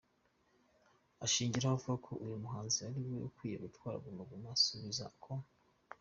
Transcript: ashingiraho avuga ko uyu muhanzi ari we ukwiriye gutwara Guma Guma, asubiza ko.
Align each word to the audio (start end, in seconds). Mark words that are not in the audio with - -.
ashingiraho 1.25 1.73
avuga 1.77 1.97
ko 2.05 2.11
uyu 2.25 2.35
muhanzi 2.43 2.77
ari 2.87 2.99
we 3.07 3.15
ukwiriye 3.29 3.59
gutwara 3.73 4.01
Guma 4.03 4.21
Guma, 4.29 4.49
asubiza 4.57 5.05
ko. 5.23 5.31